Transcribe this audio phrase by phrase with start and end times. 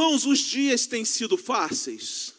[0.00, 2.32] Irmãos, os dias têm sido fáceis?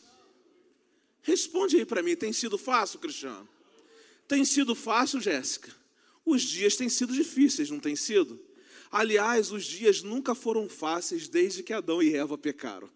[1.22, 3.48] Responde aí para mim, tem sido fácil, Cristiano?
[4.28, 5.72] Tem sido fácil, Jéssica?
[6.26, 8.42] Os dias têm sido difíceis, não tem sido?
[8.92, 12.90] Aliás, os dias nunca foram fáceis desde que Adão e Eva pecaram.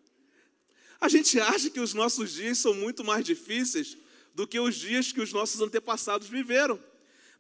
[1.00, 3.96] A gente acha que os nossos dias são muito mais difíceis
[4.34, 6.80] do que os dias que os nossos antepassados viveram.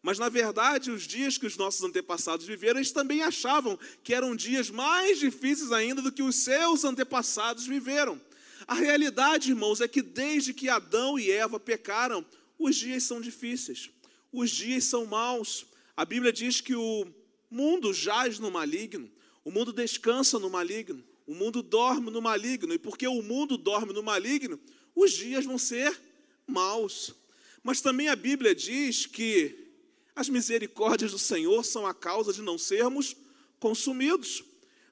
[0.05, 4.35] Mas, na verdade, os dias que os nossos antepassados viveram, eles também achavam que eram
[4.35, 8.21] dias mais difíceis ainda do que os seus antepassados viveram.
[8.67, 12.23] A realidade, irmãos, é que desde que Adão e Eva pecaram,
[12.59, 13.89] os dias são difíceis,
[14.31, 15.65] os dias são maus.
[15.97, 17.07] A Bíblia diz que o
[17.49, 19.09] mundo jaz no maligno,
[19.43, 23.91] o mundo descansa no maligno, o mundo dorme no maligno, e porque o mundo dorme
[23.91, 24.59] no maligno,
[24.95, 25.99] os dias vão ser
[26.45, 27.15] maus.
[27.63, 29.64] Mas também a Bíblia diz que
[30.15, 33.15] as misericórdias do Senhor são a causa de não sermos
[33.59, 34.43] consumidos.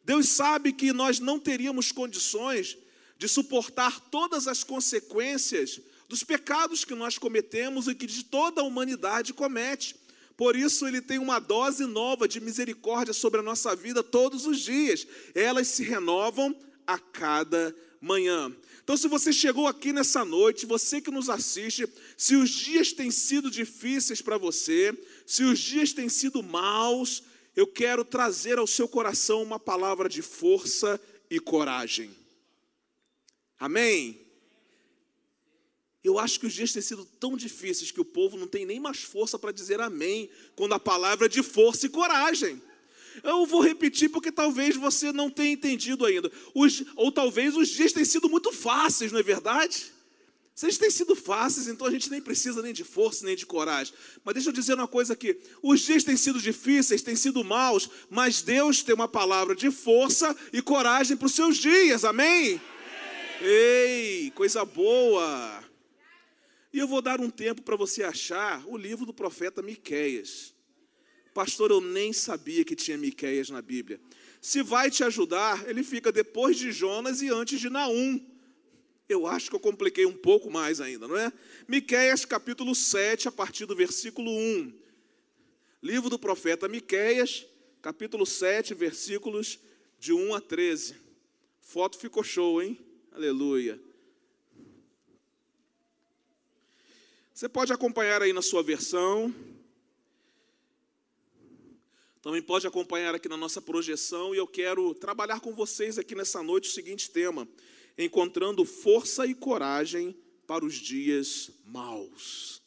[0.04, 2.78] Deus sabe que nós não teríamos condições
[3.18, 8.66] de suportar todas as consequências dos pecados que nós cometemos e que de toda a
[8.66, 9.96] humanidade comete.
[10.36, 14.60] Por isso, Ele tem uma dose nova de misericórdia sobre a nossa vida todos os
[14.60, 15.08] dias.
[15.34, 16.56] Elas se renovam
[16.86, 18.54] a cada manhã.
[18.84, 23.10] Então, se você chegou aqui nessa noite, você que nos assiste, se os dias têm
[23.10, 24.94] sido difíceis para você,
[25.26, 27.24] se os dias têm sido maus,
[27.56, 32.16] eu quero trazer ao seu coração uma palavra de força e coragem.
[33.60, 34.20] Amém?
[36.04, 38.80] Eu acho que os dias têm sido tão difíceis que o povo não tem nem
[38.80, 42.62] mais força para dizer amém quando a palavra é de força e coragem.
[43.24, 46.32] Eu vou repetir porque talvez você não tenha entendido ainda.
[46.54, 49.93] Os, ou talvez os dias tenham sido muito fáceis, não é verdade?
[50.62, 53.94] Eles têm sido fáceis, então a gente nem precisa nem de força, nem de coragem.
[54.24, 57.90] Mas deixa eu dizer uma coisa aqui: os dias têm sido difíceis, têm sido maus,
[58.10, 62.52] mas Deus tem uma palavra de força e coragem para os seus dias, amém?
[62.54, 62.62] amém?
[63.42, 65.64] Ei, coisa boa!
[66.72, 70.54] E eu vou dar um tempo para você achar o livro do profeta Miqueias.
[71.34, 74.00] Pastor, eu nem sabia que tinha Miqueias na Bíblia.
[74.40, 78.33] Se vai te ajudar, ele fica depois de Jonas e antes de Naum.
[79.14, 81.32] Eu acho que eu compliquei um pouco mais ainda, não é?
[81.68, 84.74] Miqueias capítulo 7, a partir do versículo 1.
[85.84, 87.46] Livro do profeta Miqueias,
[87.82, 89.60] capítulo 7, versículos
[90.00, 90.96] de 1 a 13.
[91.62, 92.80] Foto ficou show, hein?
[93.12, 93.80] Aleluia.
[97.34, 99.34] Você pode acompanhar aí na sua versão.
[102.22, 106.42] Também pode acompanhar aqui na nossa projeção e eu quero trabalhar com vocês aqui nessa
[106.42, 107.48] noite o seguinte tema:
[107.98, 110.18] encontrando força e coragem
[110.48, 112.62] para os dias maus.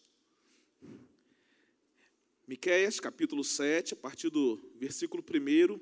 [2.46, 5.80] Miqueias, capítulo 7, a partir do versículo 1.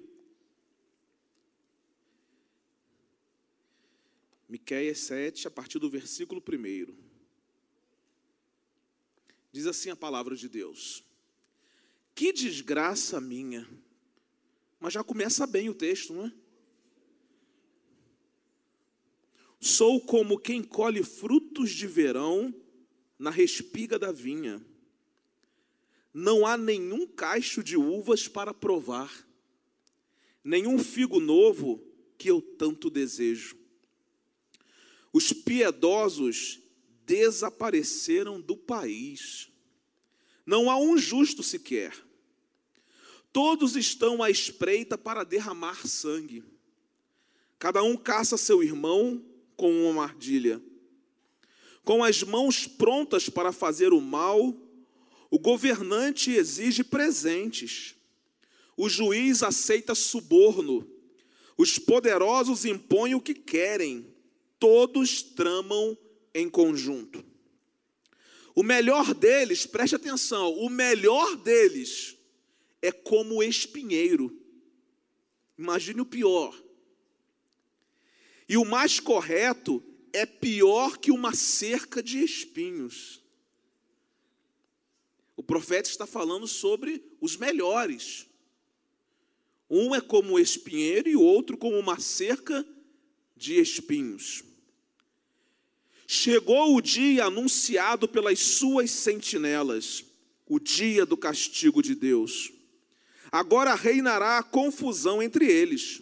[4.49, 6.95] Miqueias 7, a partir do versículo 1.
[9.53, 11.05] Diz assim a palavra de Deus.
[12.15, 13.69] Que desgraça minha.
[14.81, 16.44] Mas já começa bem o texto, não é?
[19.65, 22.55] Sou como quem colhe frutos de verão
[23.19, 24.63] na respiga da vinha.
[26.13, 29.27] Não há nenhum cacho de uvas para provar,
[30.45, 31.83] nenhum figo novo
[32.19, 33.57] que eu tanto desejo.
[35.11, 36.61] Os piedosos
[37.07, 39.51] desapareceram do país
[40.45, 41.97] não há um justo sequer.
[43.33, 46.45] Todos estão à espreita para derramar sangue.
[47.59, 49.25] Cada um caça seu irmão
[49.57, 50.61] com uma ardilha.
[51.85, 54.55] Com as mãos prontas para fazer o mal,
[55.31, 57.95] o governante exige presentes.
[58.77, 60.89] O juiz aceita suborno.
[61.57, 64.07] Os poderosos impõem o que querem.
[64.59, 65.97] Todos tramam
[66.35, 67.25] em conjunto.
[68.55, 72.17] O melhor deles, preste atenção, o melhor deles
[72.81, 74.37] é como espinheiro.
[75.59, 76.64] Imagine o pior.
[78.49, 79.83] E o mais correto
[80.13, 83.23] é pior que uma cerca de espinhos.
[85.37, 88.27] O profeta está falando sobre os melhores.
[89.69, 92.65] Um é como o espinheiro e o outro como uma cerca
[93.37, 94.45] de espinhos.
[96.07, 100.05] Chegou o dia anunciado pelas suas sentinelas,
[100.47, 102.53] o dia do castigo de Deus.
[103.33, 106.01] Agora reinará a confusão entre eles.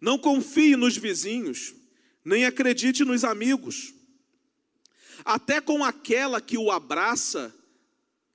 [0.00, 1.74] Não confie nos vizinhos,
[2.24, 3.94] nem acredite nos amigos.
[5.24, 7.54] Até com aquela que o abraça,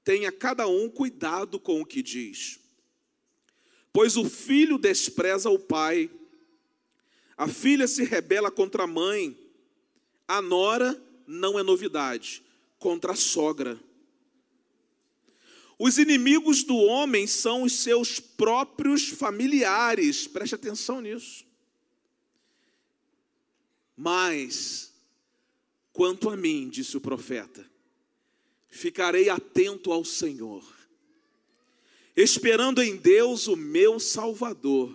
[0.03, 2.59] tenha cada um cuidado com o que diz.
[3.93, 6.09] Pois o filho despreza o pai,
[7.37, 9.37] A filha se rebela contra a mãe.
[10.27, 12.43] A nora não é novidade,
[12.79, 13.79] contra a sogra.
[15.77, 21.45] Os inimigos do homem são os seus próprios familiares, preste atenção nisso.
[23.95, 24.93] Mas,
[25.91, 27.65] quanto a mim, disse o profeta,
[28.69, 30.63] ficarei atento ao Senhor,
[32.15, 34.93] esperando em Deus o meu Salvador,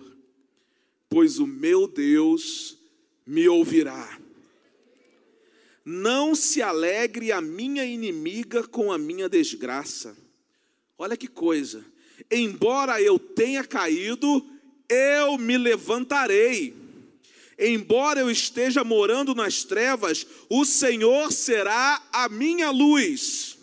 [1.09, 2.77] pois o meu Deus
[3.25, 4.19] me ouvirá.
[5.85, 10.15] Não se alegre a minha inimiga com a minha desgraça.
[10.97, 11.83] Olha que coisa.
[12.29, 14.45] Embora eu tenha caído,
[14.87, 16.75] eu me levantarei.
[17.59, 23.59] Embora eu esteja morando nas trevas, o Senhor será a minha luz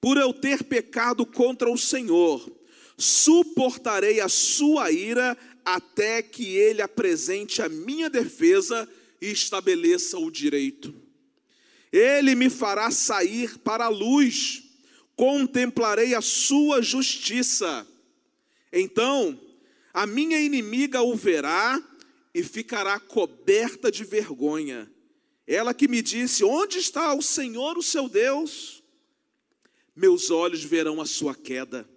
[0.00, 2.50] por eu ter pecado contra o Senhor,
[2.96, 8.88] suportarei a sua ira até que ele apresente a minha defesa
[9.20, 10.94] e estabeleça o direito.
[11.92, 14.62] Ele me fará sair para a luz,
[15.14, 17.86] contemplarei a sua justiça.
[18.72, 19.38] Então,
[19.92, 21.82] a minha inimiga o verá
[22.34, 24.90] e ficará coberta de vergonha.
[25.46, 28.80] Ela que me disse: Onde está o Senhor, o seu Deus?
[30.00, 31.88] meus olhos verão a sua queda.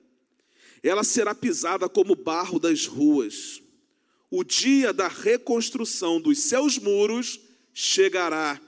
[0.84, 3.62] Ela será pisada como barro das ruas.
[4.30, 7.40] O dia da reconstrução dos seus muros
[7.74, 8.60] chegará.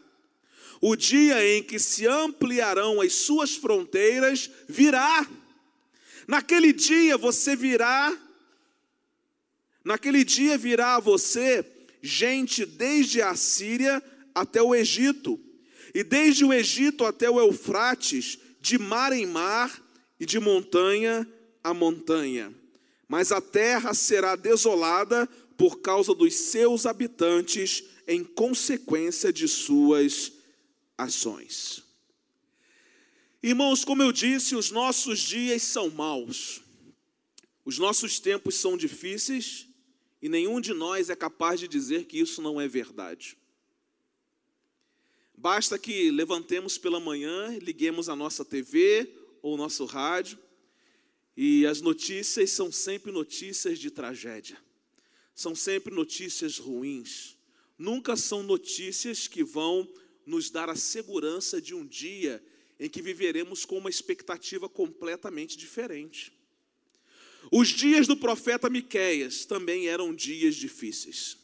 [0.79, 5.27] O dia em que se ampliarão as suas fronteiras virá.
[6.27, 8.17] Naquele dia você virá,
[9.85, 11.63] naquele dia virá a você
[12.01, 14.03] gente desde a Síria
[14.33, 15.39] até o Egito,
[15.93, 19.81] e desde o Egito até o Eufrates, de mar em mar
[20.19, 21.25] e de montanha
[21.63, 22.53] a montanha.
[23.07, 30.31] Mas a terra será desolada por causa dos seus habitantes, em consequência de suas
[30.97, 31.83] ações.
[33.41, 36.61] Irmãos, como eu disse, os nossos dias são maus,
[37.63, 39.64] os nossos tempos são difíceis
[40.21, 43.37] e nenhum de nós é capaz de dizer que isso não é verdade.
[45.37, 50.39] Basta que levantemos pela manhã, liguemos a nossa TV ou nosso rádio,
[51.35, 54.57] e as notícias são sempre notícias de tragédia,
[55.33, 57.37] são sempre notícias ruins,
[57.77, 59.87] nunca são notícias que vão
[60.25, 62.43] nos dar a segurança de um dia
[62.79, 66.33] em que viveremos com uma expectativa completamente diferente.
[67.51, 71.37] Os dias do profeta Miqueias também eram dias difíceis.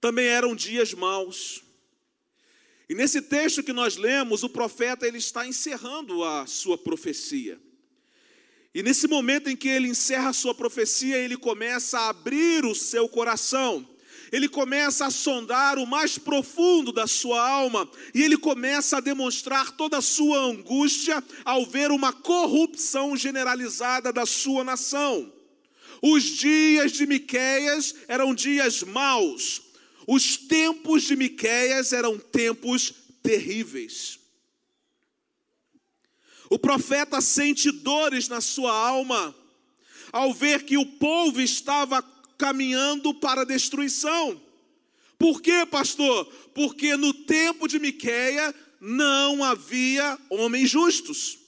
[0.00, 1.62] Também eram dias maus.
[2.88, 7.58] E nesse texto que nós lemos, o profeta ele está encerrando a sua profecia.
[8.74, 12.74] E nesse momento em que ele encerra a sua profecia, ele começa a abrir o
[12.74, 13.88] seu coração.
[14.34, 19.70] Ele começa a sondar o mais profundo da sua alma e ele começa a demonstrar
[19.70, 25.32] toda a sua angústia ao ver uma corrupção generalizada da sua nação.
[26.02, 29.62] Os dias de Miqueias eram dias maus,
[30.04, 32.92] os tempos de Miqueias eram tempos
[33.22, 34.18] terríveis.
[36.50, 39.32] O profeta sente dores na sua alma
[40.10, 42.02] ao ver que o povo estava
[42.38, 44.40] caminhando para a destruição.
[45.18, 46.26] Por quê, pastor?
[46.54, 51.38] Porque no tempo de Miqueia não havia homens justos.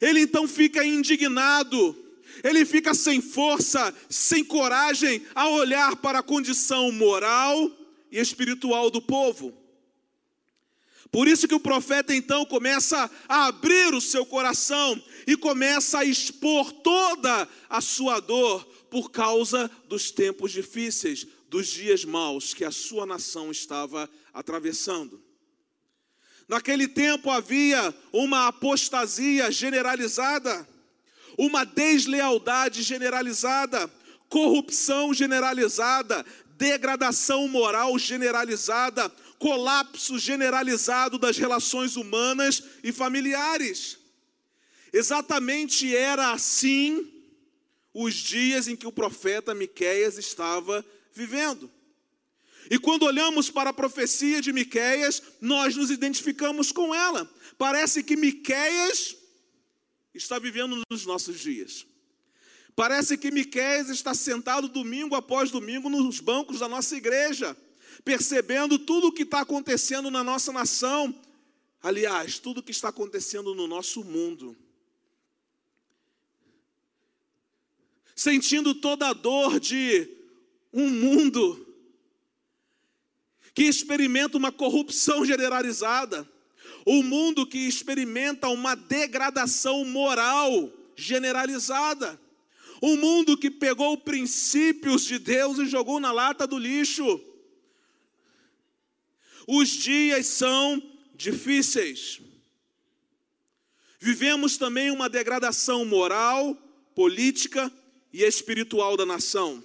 [0.00, 2.08] Ele então fica indignado
[2.42, 7.70] ele fica sem força, sem coragem a olhar para a condição moral
[8.10, 9.54] e espiritual do povo.
[11.10, 16.04] Por isso que o profeta então começa a abrir o seu coração e começa a
[16.04, 22.70] expor toda a sua dor por causa dos tempos difíceis, dos dias maus que a
[22.70, 25.22] sua nação estava atravessando.
[26.46, 30.66] Naquele tempo havia uma apostasia generalizada
[31.38, 33.88] uma deslealdade generalizada,
[34.28, 36.26] corrupção generalizada,
[36.56, 43.98] degradação moral generalizada, colapso generalizado das relações humanas e familiares.
[44.92, 47.17] Exatamente era assim
[47.92, 51.70] os dias em que o profeta Miqueias estava vivendo.
[52.70, 57.28] E quando olhamos para a profecia de Miqueias, nós nos identificamos com ela.
[57.56, 59.16] Parece que Miqueias
[60.14, 61.86] está vivendo nos nossos dias.
[62.76, 67.56] Parece que Miqueias está sentado domingo após domingo nos bancos da nossa igreja,
[68.04, 71.12] percebendo tudo o que está acontecendo na nossa nação,
[71.82, 74.56] aliás, tudo o que está acontecendo no nosso mundo.
[78.18, 80.08] Sentindo toda a dor de
[80.72, 81.64] um mundo
[83.54, 86.28] que experimenta uma corrupção generalizada,
[86.84, 92.20] um mundo que experimenta uma degradação moral generalizada,
[92.82, 97.24] um mundo que pegou princípios de Deus e jogou na lata do lixo.
[99.46, 100.82] Os dias são
[101.14, 102.20] difíceis.
[104.00, 106.56] Vivemos também uma degradação moral,
[106.96, 107.72] política
[108.12, 109.62] e espiritual da nação.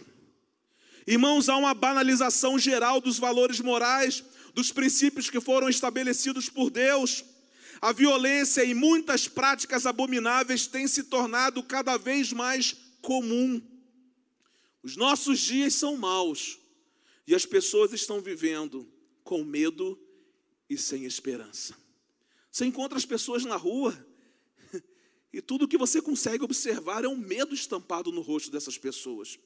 [1.05, 4.23] Irmãos, há uma banalização geral dos valores morais,
[4.53, 7.23] dos princípios que foram estabelecidos por Deus.
[7.81, 13.61] A violência e muitas práticas abomináveis têm se tornado cada vez mais comum.
[14.81, 16.57] Os nossos dias são maus
[17.27, 18.87] e as pessoas estão vivendo
[19.23, 19.99] com medo
[20.69, 21.75] e sem esperança.
[22.51, 23.97] Você encontra as pessoas na rua
[25.33, 29.39] e tudo que você consegue observar é um medo estampado no rosto dessas pessoas.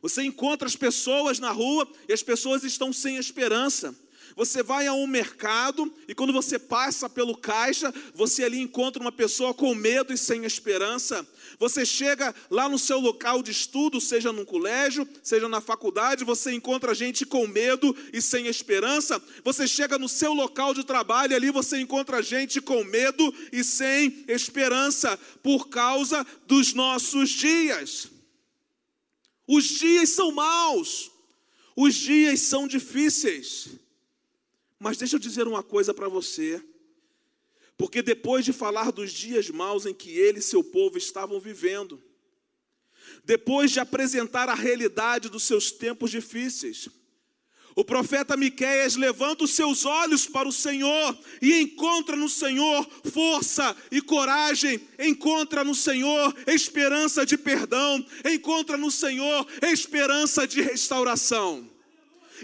[0.00, 3.94] Você encontra as pessoas na rua e as pessoas estão sem esperança.
[4.34, 9.12] Você vai a um mercado e quando você passa pelo caixa, você ali encontra uma
[9.12, 11.26] pessoa com medo e sem esperança.
[11.58, 16.52] Você chega lá no seu local de estudo, seja no colégio, seja na faculdade, você
[16.52, 19.22] encontra gente com medo e sem esperança.
[19.44, 24.24] Você chega no seu local de trabalho, ali você encontra gente com medo e sem
[24.28, 28.10] esperança por causa dos nossos dias.
[29.46, 31.10] Os dias são maus,
[31.76, 33.68] os dias são difíceis.
[34.78, 36.62] Mas deixa eu dizer uma coisa para você.
[37.76, 42.02] Porque depois de falar dos dias maus em que ele e seu povo estavam vivendo,
[43.24, 46.88] depois de apresentar a realidade dos seus tempos difíceis,
[47.74, 53.76] o profeta Miqueias levanta os seus olhos para o Senhor e encontra no Senhor força
[53.90, 61.75] e coragem, encontra no Senhor esperança de perdão, encontra no Senhor esperança de restauração.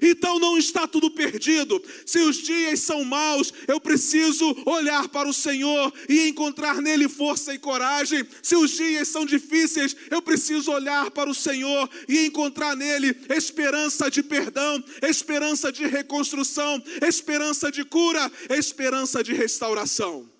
[0.01, 1.83] Então não está tudo perdido.
[2.07, 7.53] Se os dias são maus, eu preciso olhar para o Senhor e encontrar nele força
[7.53, 8.27] e coragem.
[8.43, 14.11] Se os dias são difíceis, eu preciso olhar para o Senhor e encontrar nele esperança
[14.11, 20.31] de perdão, esperança de reconstrução, esperança de cura, esperança de restauração.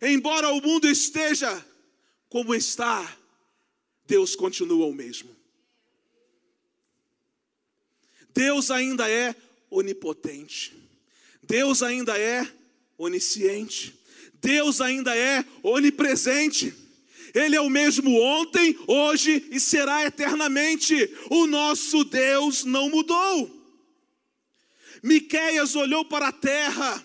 [0.00, 1.64] Embora o mundo esteja
[2.28, 3.16] como está,
[4.06, 5.41] Deus continua o mesmo.
[8.34, 9.34] Deus ainda é
[9.70, 10.74] onipotente.
[11.42, 12.46] Deus ainda é
[12.96, 13.94] onisciente.
[14.34, 16.74] Deus ainda é onipresente.
[17.34, 20.94] Ele é o mesmo ontem, hoje e será eternamente.
[21.30, 23.50] O nosso Deus não mudou.
[25.02, 27.04] Miqueias olhou para a terra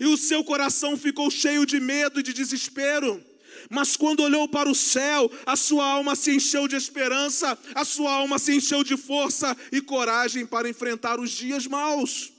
[0.00, 3.24] e o seu coração ficou cheio de medo e de desespero
[3.74, 8.12] mas quando olhou para o céu, a sua alma se encheu de esperança, a sua
[8.12, 12.32] alma se encheu de força e coragem para enfrentar os dias maus.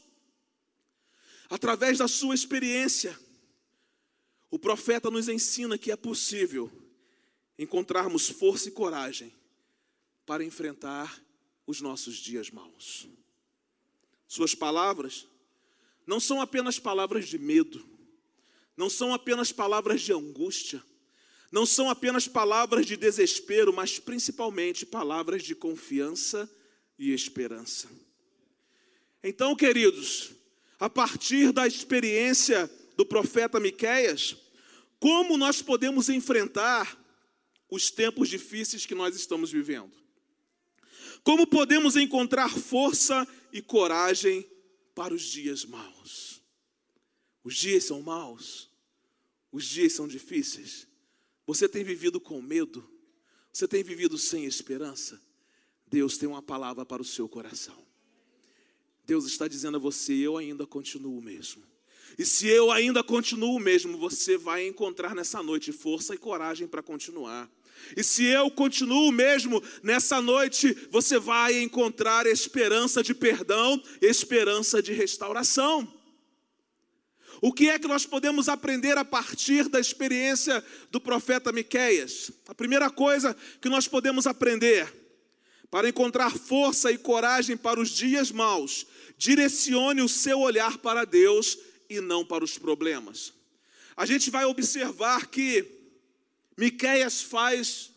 [1.50, 3.20] Através da sua experiência,
[4.50, 6.72] o profeta nos ensina que é possível
[7.60, 9.34] encontrarmos força e coragem
[10.26, 11.22] para enfrentar
[11.68, 13.08] os nossos dias maus.
[14.26, 15.28] Suas palavras
[16.08, 17.86] não são apenas palavras de medo,
[18.78, 20.82] não são apenas palavras de angústia,
[21.56, 26.52] não são apenas palavras de desespero, mas principalmente palavras de confiança
[27.00, 27.90] e esperança.
[29.24, 30.32] Então, queridos,
[30.78, 34.36] a partir da experiência do profeta Miqueias,
[35.00, 37.02] como nós podemos enfrentar
[37.72, 39.94] os tempos difíceis que nós estamos vivendo?
[41.24, 44.46] Como podemos encontrar força e coragem
[44.94, 46.42] para os dias maus?
[47.46, 48.70] Os dias são maus,
[49.54, 50.94] os dias são difíceis.
[51.46, 52.88] Você tem vivido com medo?
[53.52, 55.22] Você tem vivido sem esperança?
[55.88, 57.86] Deus tem uma palavra para o seu coração.
[59.06, 61.64] Deus está dizendo a você: eu ainda continuo o mesmo.
[62.18, 66.68] E se eu ainda continuo o mesmo, você vai encontrar nessa noite força e coragem
[66.68, 67.50] para continuar.
[67.96, 74.94] E se eu continuo mesmo nessa noite, você vai encontrar esperança de perdão, esperança de
[74.94, 75.92] restauração.
[77.42, 82.32] O que é que nós podemos aprender a partir da experiência do profeta Miqueias?
[82.48, 84.94] A primeira coisa que nós podemos aprender
[85.70, 88.86] para encontrar força e coragem para os dias maus,
[89.18, 91.58] direcione o seu olhar para Deus
[91.90, 93.34] e não para os problemas.
[93.98, 95.66] A gente vai observar que
[96.58, 97.92] Miqueias faz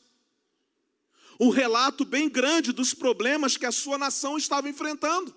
[1.38, 5.34] um relato bem grande dos problemas que a sua nação estava enfrentando.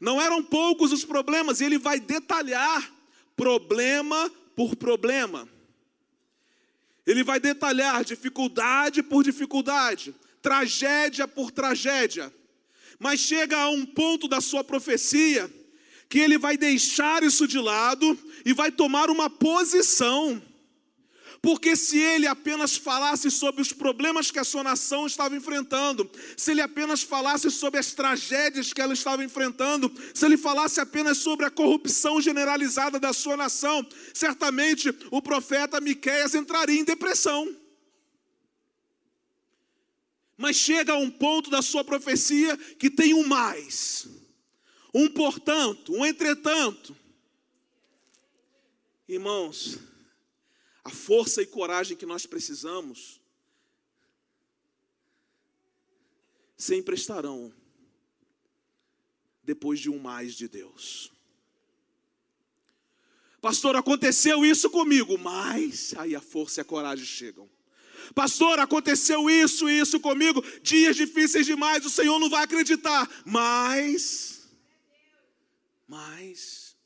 [0.00, 2.92] Não eram poucos os problemas, e ele vai detalhar
[3.36, 5.48] problema por problema.
[7.06, 12.32] Ele vai detalhar dificuldade por dificuldade, tragédia por tragédia,
[12.98, 15.50] mas chega a um ponto da sua profecia
[16.08, 20.40] que ele vai deixar isso de lado e vai tomar uma posição.
[21.44, 26.52] Porque se ele apenas falasse sobre os problemas que a sua nação estava enfrentando, se
[26.52, 31.44] ele apenas falasse sobre as tragédias que ela estava enfrentando, se ele falasse apenas sobre
[31.44, 37.54] a corrupção generalizada da sua nação, certamente o profeta Miqueias entraria em depressão.
[40.38, 44.08] Mas chega a um ponto da sua profecia que tem um mais,
[44.94, 46.96] um portanto, um entretanto.
[49.06, 49.78] Irmãos,
[50.84, 53.20] a força e coragem que nós precisamos,
[56.56, 57.52] sempre estarão
[59.42, 61.10] depois de um mais de Deus.
[63.40, 67.48] Pastor, aconteceu isso comigo, mas aí a força e a coragem chegam.
[68.14, 74.48] Pastor, aconteceu isso e isso comigo, dias difíceis demais, o Senhor não vai acreditar, mas,
[75.86, 76.76] mas,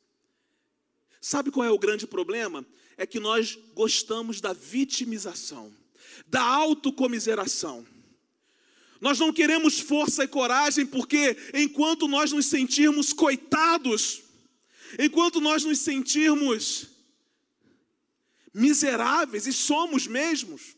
[1.21, 2.65] sabe qual é o grande problema?
[2.99, 5.73] É que nós gostamos da vitimização,
[6.27, 7.87] da autocomiseração.
[9.01, 14.23] Nós não queremos força e coragem porque enquanto nós nos sentirmos coitados,
[14.99, 16.89] enquanto nós nos sentirmos
[18.53, 20.75] miseráveis, e somos mesmos,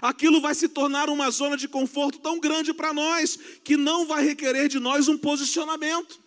[0.00, 4.24] aquilo vai se tornar uma zona de conforto tão grande para nós que não vai
[4.24, 6.23] requerer de nós um posicionamento.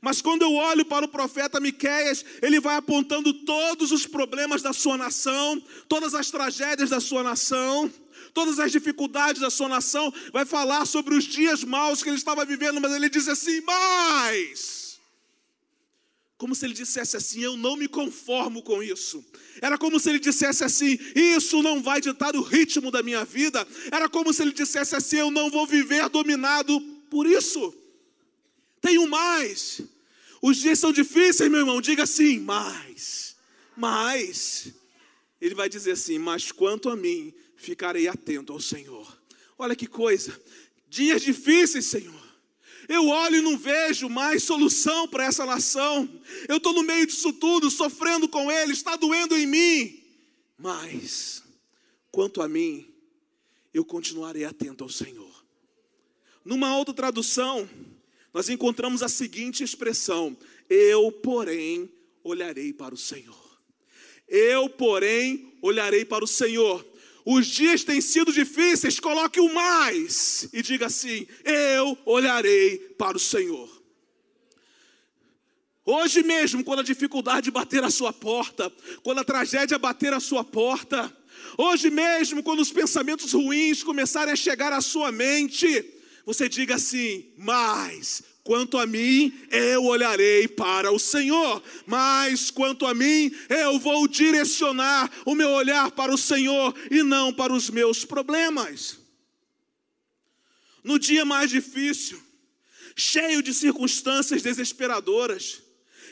[0.00, 4.72] Mas quando eu olho para o profeta Miqueias, ele vai apontando todos os problemas da
[4.72, 7.90] sua nação, todas as tragédias da sua nação,
[8.34, 12.44] todas as dificuldades da sua nação, vai falar sobre os dias maus que ele estava
[12.44, 14.86] vivendo, mas ele diz assim: "Mas
[16.38, 19.24] como se ele dissesse assim: Eu não me conformo com isso.
[19.62, 23.66] Era como se ele dissesse assim: Isso não vai ditar o ritmo da minha vida.
[23.90, 26.78] Era como se ele dissesse assim: Eu não vou viver dominado
[27.10, 27.74] por isso.
[28.86, 29.80] Tenho mais.
[30.40, 31.80] Os dias são difíceis, meu irmão.
[31.80, 33.34] Diga assim, mais,
[33.76, 34.72] mais.
[35.40, 39.20] Ele vai dizer assim: Mas quanto a mim, ficarei atento ao Senhor.
[39.58, 40.40] Olha que coisa.
[40.88, 42.14] Dias difíceis, Senhor.
[42.88, 46.08] Eu olho e não vejo mais solução para essa nação.
[46.48, 50.00] Eu estou no meio disso tudo, sofrendo com ele, está doendo em mim.
[50.56, 51.42] Mas,
[52.12, 52.86] quanto a mim,
[53.74, 55.44] eu continuarei atento ao Senhor.
[56.44, 57.68] Numa outra tradução,
[58.36, 60.36] nós encontramos a seguinte expressão:
[60.68, 61.90] Eu, porém,
[62.22, 63.34] olharei para o Senhor.
[64.28, 66.86] Eu, porém, olharei para o Senhor.
[67.24, 73.20] Os dias têm sido difíceis, coloque o mais e diga assim: Eu olharei para o
[73.20, 73.70] Senhor.
[75.82, 78.70] Hoje mesmo, quando a dificuldade bater a sua porta,
[79.02, 81.10] quando a tragédia bater a sua porta,
[81.56, 85.95] hoje mesmo, quando os pensamentos ruins começarem a chegar à sua mente,
[86.26, 91.62] você diga assim: Mas quanto a mim, eu olharei para o Senhor.
[91.86, 97.32] Mas quanto a mim, eu vou direcionar o meu olhar para o Senhor e não
[97.32, 98.98] para os meus problemas.
[100.82, 102.20] No dia mais difícil,
[102.96, 105.62] cheio de circunstâncias desesperadoras,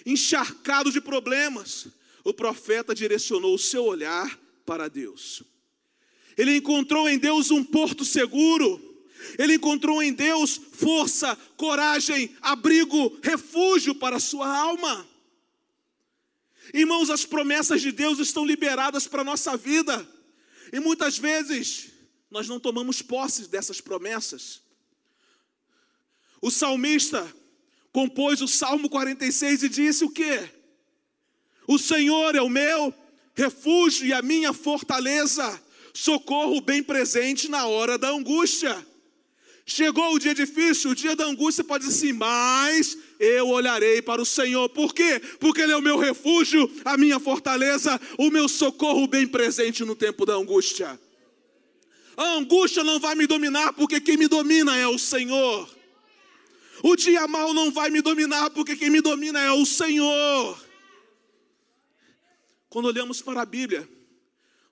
[0.06, 1.88] encharcado de problemas,
[2.22, 5.42] o profeta direcionou o seu olhar para Deus.
[6.36, 8.93] Ele encontrou em Deus um porto seguro
[9.38, 15.06] ele encontrou em Deus força, coragem, abrigo, refúgio para a sua alma.
[16.72, 20.06] Irmãos, as promessas de Deus estão liberadas para a nossa vida,
[20.72, 21.90] e muitas vezes
[22.30, 24.62] nós não tomamos posse dessas promessas.
[26.40, 27.32] O salmista
[27.92, 30.50] compôs o Salmo 46 e disse o que?
[31.66, 32.92] O Senhor é o meu
[33.34, 35.60] refúgio e a minha fortaleza,
[35.92, 38.84] socorro bem presente na hora da angústia.
[39.66, 44.20] Chegou o dia difícil, o dia da angústia, pode dizer assim, mas eu olharei para
[44.20, 44.68] o Senhor.
[44.68, 45.18] Por quê?
[45.40, 49.96] Porque Ele é o meu refúgio, a minha fortaleza, o meu socorro bem presente no
[49.96, 51.00] tempo da angústia.
[52.14, 55.74] A angústia não vai me dominar, porque quem me domina é o Senhor.
[56.82, 60.62] O dia mal não vai me dominar, porque quem me domina é o Senhor.
[62.68, 63.88] Quando olhamos para a Bíblia,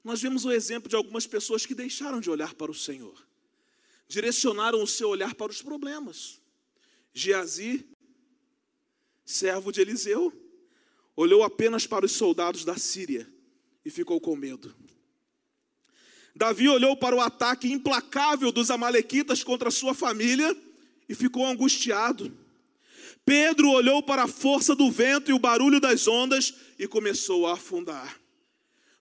[0.05, 3.32] nós vemos o exemplo de algumas pessoas que deixaram de olhar para o Senhor
[4.09, 6.41] direcionaram o seu olhar para os problemas.
[7.15, 7.87] Geazi,
[9.25, 10.33] servo de Eliseu,
[11.17, 13.29] olhou apenas para os soldados da Síria
[13.85, 14.75] e ficou com medo.
[16.35, 20.57] Davi olhou para o ataque implacável dos Amalequitas contra sua família
[21.09, 22.37] e ficou angustiado.
[23.25, 27.53] Pedro olhou para a força do vento e o barulho das ondas e começou a
[27.53, 28.22] afundar.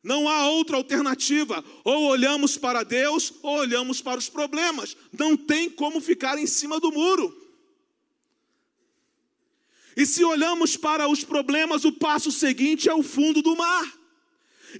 [0.04, 1.64] Não há outra alternativa.
[1.84, 4.96] Ou olhamos para Deus ou olhamos para os problemas.
[5.18, 7.38] Não tem como ficar em cima do muro.
[9.96, 14.02] E se olhamos para os problemas, o passo seguinte é o fundo do mar.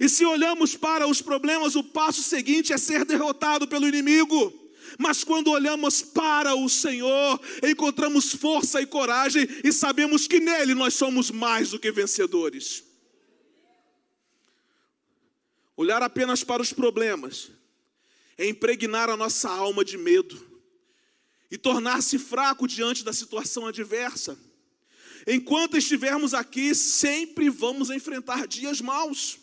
[0.00, 4.52] E se olhamos para os problemas, o passo seguinte é ser derrotado pelo inimigo.
[4.98, 10.94] Mas quando olhamos para o Senhor, encontramos força e coragem e sabemos que nele nós
[10.94, 12.91] somos mais do que vencedores.
[15.76, 17.50] Olhar apenas para os problemas
[18.36, 20.52] é impregnar a nossa alma de medo
[21.50, 24.38] e tornar-se fraco diante da situação adversa.
[25.26, 29.38] Enquanto estivermos aqui, sempre vamos enfrentar dias maus.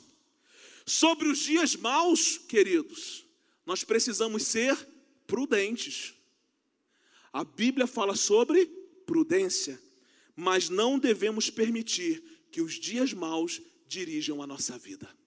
[0.86, 3.26] Sobre os dias maus, queridos,
[3.66, 4.76] nós precisamos ser
[5.28, 6.14] prudentes.
[7.32, 8.66] A Bíblia fala sobre
[9.06, 9.80] prudência,
[10.36, 15.19] mas não devemos permitir que os dias maus dirijam a nossa vida.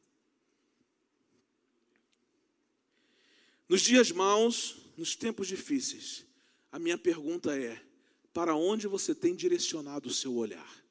[3.68, 6.24] Nos dias maus, nos tempos difíceis,
[6.70, 7.80] a minha pergunta é:
[8.32, 10.82] para onde você tem direcionado o seu olhar?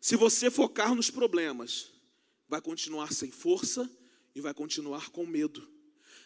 [0.00, 1.90] Se você focar nos problemas,
[2.48, 3.90] vai continuar sem força
[4.34, 5.66] e vai continuar com medo.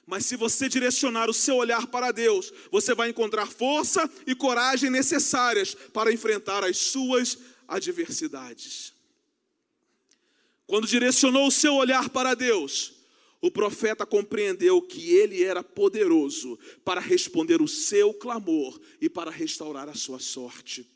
[0.06, 4.90] Mas se você direcionar o seu olhar para Deus, você vai encontrar força e coragem
[4.90, 7.38] necessárias para enfrentar as suas
[7.68, 8.92] adversidades.
[10.66, 12.92] Quando direcionou o seu olhar para Deus,
[13.40, 19.88] o profeta compreendeu que ele era poderoso para responder o seu clamor e para restaurar
[19.88, 20.86] a sua sorte.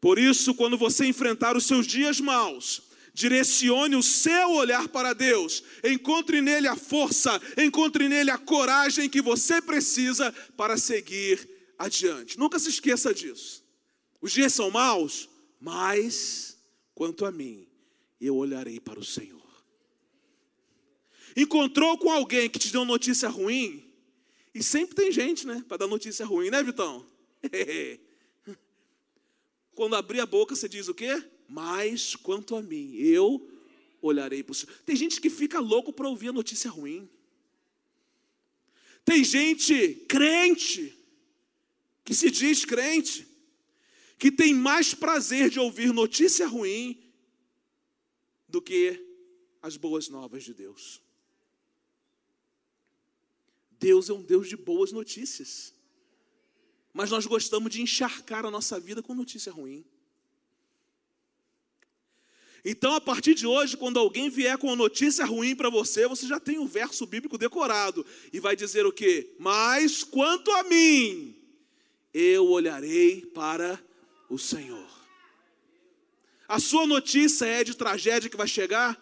[0.00, 2.82] Por isso, quando você enfrentar os seus dias maus,
[3.12, 9.22] direcione o seu olhar para Deus, encontre nele a força, encontre nele a coragem que
[9.22, 12.38] você precisa para seguir adiante.
[12.38, 13.64] Nunca se esqueça disso.
[14.20, 15.28] Os dias são maus,
[15.60, 16.56] mas
[16.94, 17.66] quanto a mim,
[18.20, 19.43] eu olharei para o Senhor.
[21.36, 23.84] Encontrou com alguém que te deu notícia ruim,
[24.54, 27.04] e sempre tem gente, né, para dar notícia ruim, né, Vitão?
[29.74, 31.22] Quando abrir a boca, você diz o quê?
[31.48, 33.50] Mas quanto a mim, eu
[34.00, 34.72] olharei para o Senhor.
[34.86, 37.08] Tem gente que fica louco para ouvir a notícia ruim.
[39.04, 40.96] Tem gente crente,
[42.04, 43.26] que se diz crente,
[44.18, 47.02] que tem mais prazer de ouvir notícia ruim
[48.48, 49.04] do que
[49.60, 51.03] as boas novas de Deus.
[53.78, 55.72] Deus é um Deus de boas notícias.
[56.92, 59.84] Mas nós gostamos de encharcar a nossa vida com notícia ruim.
[62.64, 66.26] Então, a partir de hoje, quando alguém vier com uma notícia ruim para você, você
[66.26, 69.34] já tem o verso bíblico decorado e vai dizer o quê?
[69.38, 71.36] Mas quanto a mim,
[72.12, 73.78] eu olharei para
[74.30, 74.88] o Senhor.
[76.48, 78.98] A sua notícia é de tragédia que vai chegar,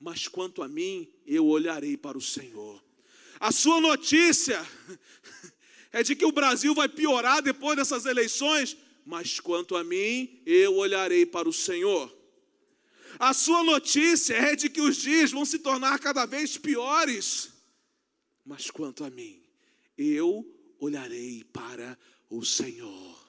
[0.00, 2.82] mas quanto a mim, eu olharei para o Senhor.
[3.42, 4.64] A sua notícia
[5.90, 10.76] é de que o Brasil vai piorar depois dessas eleições, mas quanto a mim, eu
[10.76, 12.16] olharei para o Senhor.
[13.18, 17.52] A sua notícia é de que os dias vão se tornar cada vez piores.
[18.44, 19.42] Mas quanto a mim,
[19.98, 21.98] eu olharei para
[22.30, 23.28] o Senhor.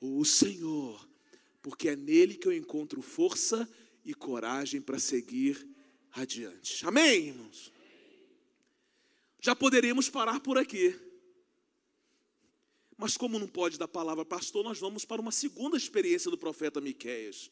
[0.00, 1.08] O Senhor,
[1.62, 3.70] porque é nele que eu encontro força
[4.04, 5.64] e coragem para seguir
[6.10, 6.84] adiante.
[6.84, 7.77] Amém, irmãos?
[9.40, 10.98] Já poderíamos parar por aqui.
[12.96, 16.80] Mas como não pode dar palavra pastor, nós vamos para uma segunda experiência do profeta
[16.80, 17.50] Miqueias.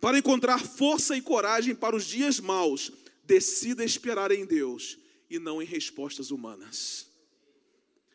[0.00, 2.90] Para encontrar força e coragem para os dias maus,
[3.22, 4.98] decida esperar em Deus
[5.30, 7.06] e não em respostas humanas.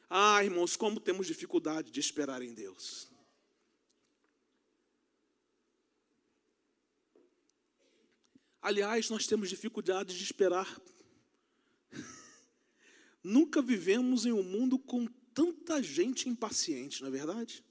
[0.09, 3.07] Ah, irmãos, como temos dificuldade de esperar em Deus.
[8.61, 10.67] Aliás, nós temos dificuldade de esperar.
[13.27, 17.61] Nunca vivemos em um mundo com tanta gente impaciente, não é verdade?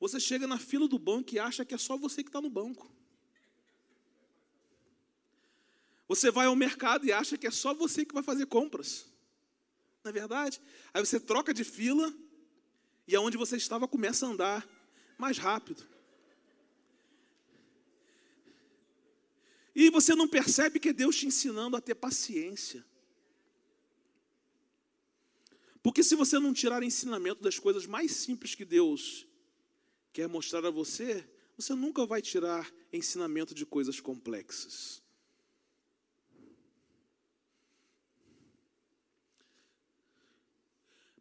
[0.00, 2.48] Você chega na fila do banco e acha que é só você que está no
[2.48, 2.90] banco.
[6.08, 9.04] Você vai ao mercado e acha que é só você que vai fazer compras.
[10.02, 10.58] Não é verdade?
[10.94, 12.14] Aí você troca de fila
[13.06, 14.68] e aonde você estava começa a andar
[15.18, 15.86] mais rápido.
[19.74, 22.82] E você não percebe que é Deus te ensinando a ter paciência.
[25.82, 29.26] Porque se você não tirar ensinamento das coisas mais simples que Deus
[30.12, 35.02] quer mostrar a você, você nunca vai tirar ensinamento de coisas complexas.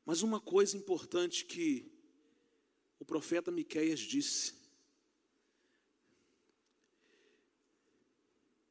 [0.06, 1.91] Mas uma coisa importante que
[3.00, 4.54] o profeta Miqueias disse: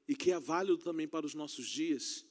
[0.06, 2.26] e que é válido também para os nossos dias,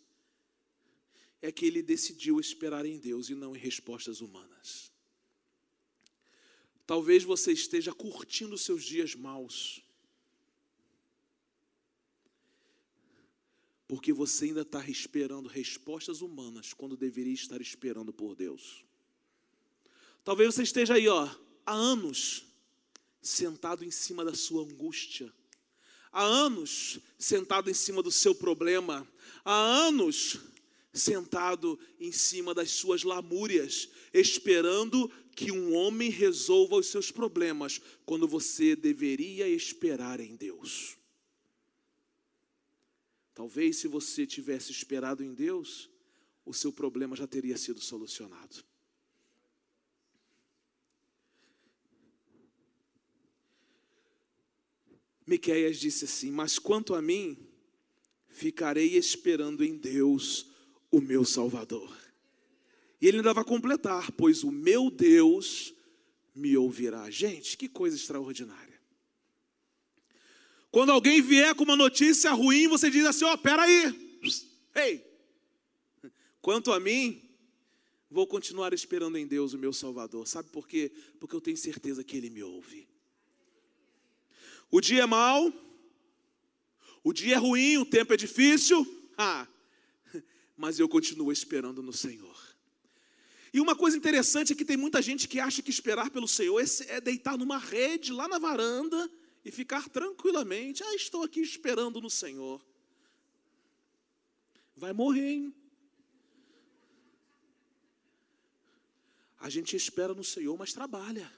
[1.41, 4.91] é que ele decidiu esperar em Deus e não em respostas humanas.
[6.85, 9.81] Talvez você esteja curtindo seus dias maus,
[13.87, 18.83] porque você ainda está esperando respostas humanas quando deveria estar esperando por Deus.
[20.23, 21.29] Talvez você esteja aí, ó,
[21.65, 22.45] há anos,
[23.21, 25.33] sentado em cima da sua angústia,
[26.11, 29.07] há anos sentado em cima do seu problema,
[29.45, 30.39] há anos
[30.93, 38.27] sentado em cima das suas lamúrias, esperando que um homem resolva os seus problemas, quando
[38.27, 40.97] você deveria esperar em Deus.
[43.33, 45.89] Talvez se você tivesse esperado em Deus,
[46.45, 48.65] o seu problema já teria sido solucionado.
[55.25, 57.37] Miqueias disse assim: Mas quanto a mim,
[58.27, 60.48] ficarei esperando em Deus,
[60.91, 61.95] o meu Salvador.
[63.01, 65.73] E ele ainda vai completar: Pois o meu Deus
[66.35, 67.09] me ouvirá.
[67.09, 68.79] Gente, que coisa extraordinária.
[70.71, 74.19] Quando alguém vier com uma notícia ruim, você diz assim: Ó, oh, peraí,
[74.75, 75.05] ei,
[76.41, 77.21] quanto a mim,
[78.09, 80.27] vou continuar esperando em Deus, o meu Salvador.
[80.27, 80.91] Sabe por quê?
[81.19, 82.87] Porque eu tenho certeza que Ele me ouve.
[84.69, 85.51] O dia é mau,
[87.03, 88.85] o dia é ruim, o tempo é difícil,
[89.17, 89.47] ah,
[90.59, 92.37] mas eu continuo esperando no Senhor.
[93.53, 96.61] E uma coisa interessante é que tem muita gente que acha que esperar pelo Senhor
[96.89, 99.09] é deitar numa rede lá na varanda
[99.45, 100.83] e ficar tranquilamente.
[100.83, 102.61] Ah, estou aqui esperando no Senhor.
[104.75, 105.55] Vai morrer, hein?
[109.39, 111.31] A gente espera no Senhor, mas trabalha.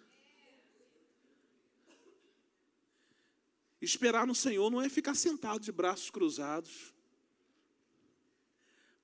[3.80, 6.92] Esperar no Senhor não é ficar sentado de braços cruzados,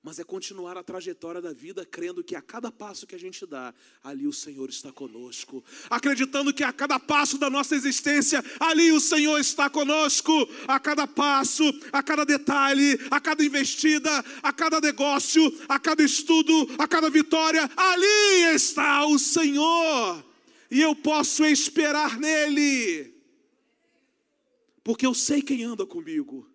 [0.02, 3.44] mas é continuar a trajetória da vida, crendo que a cada passo que a gente
[3.44, 8.92] dá, ali o Senhor está conosco, acreditando que a cada passo da nossa existência, ali
[8.92, 10.32] o Senhor está conosco,
[10.66, 16.68] a cada passo, a cada detalhe, a cada investida, a cada negócio, a cada estudo,
[16.78, 20.24] a cada vitória, ali está o Senhor,
[20.70, 23.18] e eu posso esperar nele
[24.88, 26.48] porque eu sei quem anda comigo.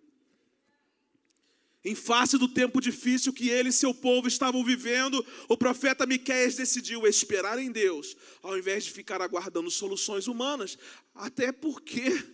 [1.84, 6.56] Em face do tempo difícil que ele e seu povo estavam vivendo, o profeta Miqueias
[6.56, 10.78] decidiu esperar em Deus, ao invés de ficar aguardando soluções humanas,
[11.14, 12.24] até porque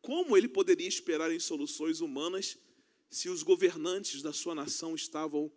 [0.00, 2.56] como ele poderia esperar em soluções humanas
[3.10, 5.50] se os governantes da sua nação estavam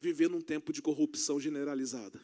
[0.00, 2.18] vivendo um tempo de corrupção generalizada?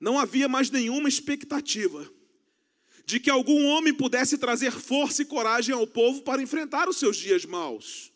[0.00, 2.12] Não havia mais nenhuma expectativa
[3.06, 7.16] de que algum homem pudesse trazer força e coragem ao povo para enfrentar os seus
[7.16, 8.12] dias maus.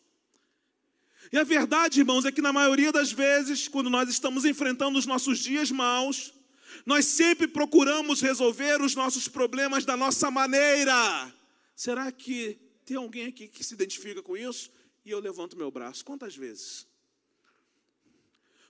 [1.31, 5.05] E a verdade, irmãos, é que na maioria das vezes, quando nós estamos enfrentando os
[5.05, 6.33] nossos dias maus,
[6.85, 11.31] nós sempre procuramos resolver os nossos problemas da nossa maneira.
[11.75, 14.71] Será que tem alguém aqui que se identifica com isso?
[15.05, 16.03] E eu levanto meu braço.
[16.03, 16.87] Quantas vezes?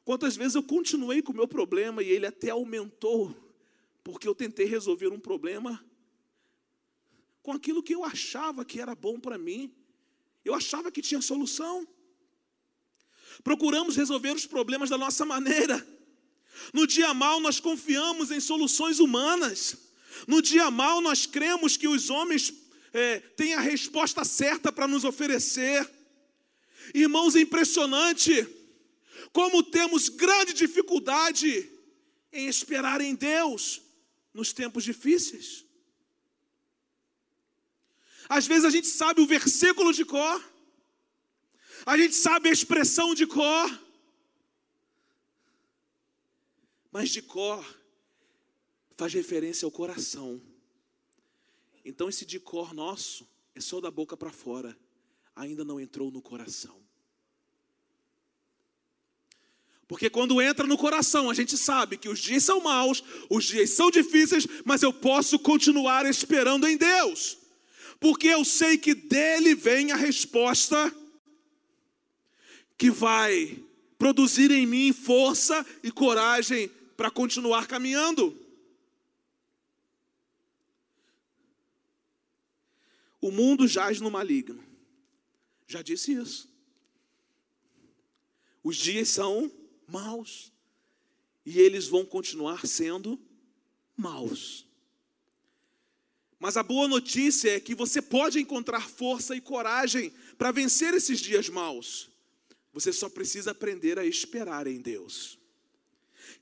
[0.03, 3.33] Quantas vezes eu continuei com o meu problema e ele até aumentou,
[4.03, 5.81] porque eu tentei resolver um problema
[7.41, 9.73] com aquilo que eu achava que era bom para mim.
[10.43, 11.87] Eu achava que tinha solução.
[13.43, 15.85] Procuramos resolver os problemas da nossa maneira.
[16.73, 19.77] No dia mal, nós confiamos em soluções humanas.
[20.27, 22.53] No dia mal, nós cremos que os homens
[22.91, 25.89] é, têm a resposta certa para nos oferecer.
[26.93, 28.47] Irmãos, é impressionante
[29.31, 31.71] como temos grande dificuldade
[32.31, 33.81] em esperar em Deus
[34.33, 35.65] nos tempos difíceis.
[38.29, 40.39] Às vezes a gente sabe o versículo de cor,
[41.83, 43.83] a gente sabe a expressão de cor,
[46.91, 47.65] mas de cor
[48.95, 50.39] faz referência ao coração.
[51.83, 54.77] Então esse de cor nosso é só da boca para fora,
[55.35, 56.79] ainda não entrou no coração.
[59.87, 63.71] Porque quando entra no coração, a gente sabe que os dias são maus, os dias
[63.71, 67.39] são difíceis, mas eu posso continuar esperando em Deus
[67.99, 70.95] porque eu sei que dele vem a resposta
[72.77, 73.61] que vai
[73.97, 78.37] produzir em mim força e coragem para continuar caminhando.
[83.21, 84.63] O mundo jaz no maligno.
[85.67, 86.49] Já disse isso.
[88.63, 89.51] Os dias são
[89.85, 90.53] maus.
[91.45, 93.19] E eles vão continuar sendo
[93.97, 94.68] maus.
[96.39, 101.19] Mas a boa notícia é que você pode encontrar força e coragem para vencer esses
[101.19, 102.09] dias maus.
[102.71, 105.37] Você só precisa aprender a esperar em Deus.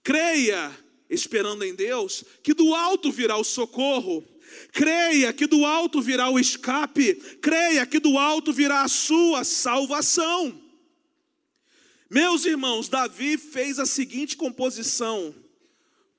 [0.03, 0.77] Creia,
[1.10, 4.23] esperando em Deus, que do alto virá o socorro.
[4.71, 7.15] Creia que do alto virá o escape.
[7.41, 10.62] Creia que do alto virá a sua salvação.
[12.07, 15.33] Meus irmãos, Davi fez a seguinte composição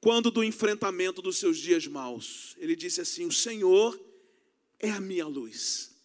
[0.00, 2.54] quando do enfrentamento dos seus dias maus.
[2.58, 3.98] Ele disse assim: O Senhor
[4.78, 5.96] é a minha luz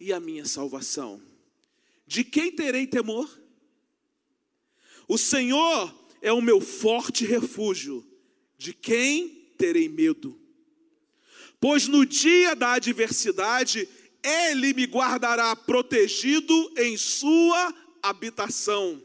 [0.00, 1.20] e a minha salvação.
[2.06, 3.28] De quem terei temor?
[5.06, 8.06] O Senhor é o meu forte refúgio.
[8.56, 10.40] De quem terei medo?
[11.60, 13.88] Pois no dia da adversidade,
[14.22, 19.02] Ele me guardará protegido em Sua habitação.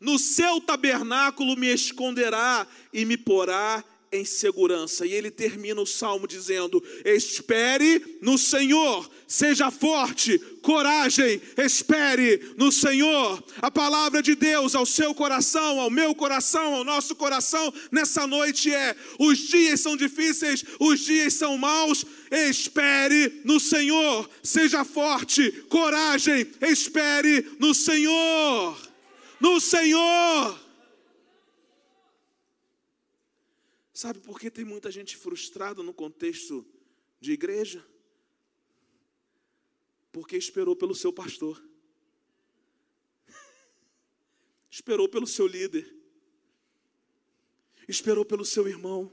[0.00, 5.06] No seu tabernáculo me esconderá e me porá em segurança.
[5.06, 13.42] E ele termina o salmo dizendo: Espere no Senhor, seja forte, coragem, espere no Senhor.
[13.60, 18.72] A palavra de Deus ao seu coração, ao meu coração, ao nosso coração nessa noite
[18.72, 22.04] é: os dias são difíceis, os dias são maus.
[22.30, 28.89] Espere no Senhor, seja forte, coragem, espere no Senhor
[29.40, 30.70] no Senhor.
[33.92, 36.66] Sabe por que tem muita gente frustrada no contexto
[37.20, 37.86] de igreja?
[40.12, 41.62] Porque esperou pelo seu pastor,
[44.70, 45.94] esperou pelo seu líder,
[47.88, 49.12] esperou pelo seu irmão.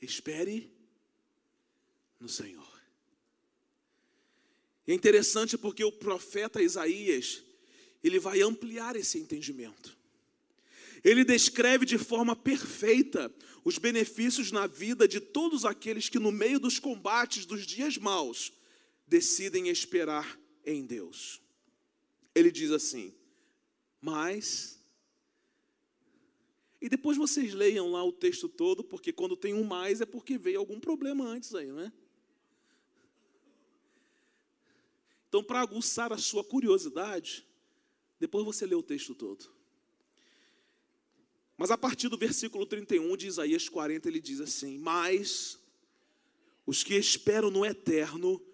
[0.00, 0.74] Espere
[2.18, 2.71] no Senhor.
[4.86, 7.42] É interessante porque o profeta Isaías,
[8.02, 9.96] ele vai ampliar esse entendimento.
[11.04, 13.32] Ele descreve de forma perfeita
[13.64, 18.52] os benefícios na vida de todos aqueles que, no meio dos combates dos dias maus,
[19.06, 21.40] decidem esperar em Deus.
[22.34, 23.14] Ele diz assim:
[24.00, 24.80] Mas.
[26.80, 30.36] E depois vocês leiam lá o texto todo, porque quando tem um mais é porque
[30.36, 31.92] veio algum problema antes aí, não é?
[35.32, 37.48] Então, para aguçar a sua curiosidade,
[38.20, 39.50] depois você lê o texto todo.
[41.56, 45.58] Mas a partir do versículo 31 de Isaías 40, ele diz assim: Mas
[46.66, 48.44] os que esperam no eterno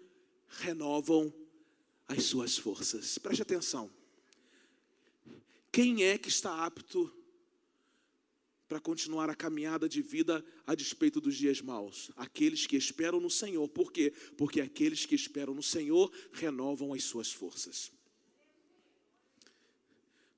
[0.47, 1.33] renovam
[2.07, 3.17] as suas forças.
[3.17, 3.91] Preste atenção.
[5.73, 7.13] Quem é que está apto
[8.69, 12.11] para continuar a caminhada de vida a despeito dos dias maus.
[12.15, 13.67] Aqueles que esperam no Senhor.
[13.67, 14.13] Por quê?
[14.37, 17.91] Porque aqueles que esperam no Senhor renovam as suas forças.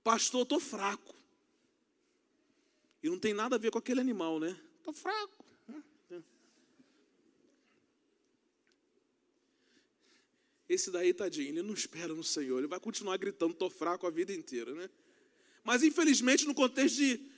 [0.02, 1.14] Pastor, estou fraco.
[3.04, 4.58] E não tem nada a ver com aquele animal, né?
[4.78, 5.46] Estou fraco.
[10.70, 12.60] Esse daí, tadinho, ele não espera no Senhor.
[12.60, 14.90] Ele vai continuar gritando, estou fraco a vida inteira, né?
[15.66, 17.31] Mas infelizmente, no contexto de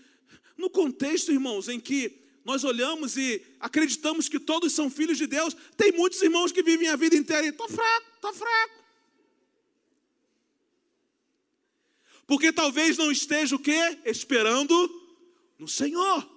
[0.58, 5.56] no contexto, irmãos, em que nós olhamos e acreditamos que todos são filhos de Deus,
[5.78, 8.84] tem muitos irmãos que vivem a vida inteira e estou fraco, estou fraco.
[12.28, 13.98] Porque talvez não esteja o quê?
[14.06, 14.74] Esperando
[15.58, 16.30] no Senhor.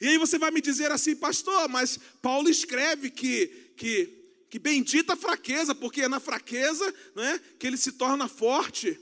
[0.00, 4.06] E aí você vai me dizer assim, pastor, mas Paulo escreve que, que,
[4.48, 8.98] que bendita a fraqueza, porque é na fraqueza né, que ele se torna forte.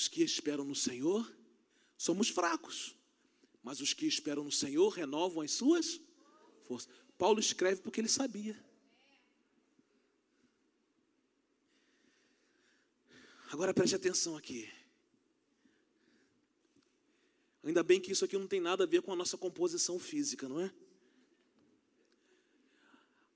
[0.00, 1.30] Os que esperam no Senhor
[1.94, 2.96] somos fracos,
[3.62, 6.00] mas os que esperam no Senhor renovam as suas
[6.66, 6.90] forças.
[7.18, 8.58] Paulo escreve porque ele sabia.
[13.50, 14.72] Agora preste atenção aqui.
[17.62, 20.48] Ainda bem que isso aqui não tem nada a ver com a nossa composição física,
[20.48, 20.72] não é?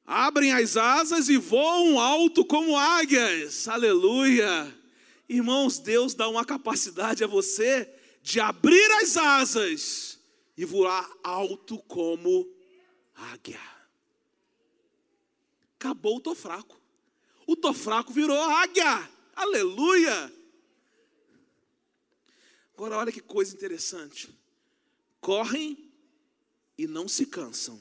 [0.07, 3.69] Abrem as asas e voam alto como águias.
[3.69, 4.83] Aleluia!
[5.29, 10.19] Irmãos, Deus dá uma capacidade a você de abrir as asas
[10.57, 12.49] e voar alto como
[13.15, 13.61] águia.
[15.79, 16.81] Acabou o tô fraco.
[17.47, 19.11] O tô fraco virou águia.
[19.35, 20.33] Aleluia!
[22.75, 24.37] Agora olha que coisa interessante.
[25.21, 25.93] Correm
[26.77, 27.81] e não se cansam.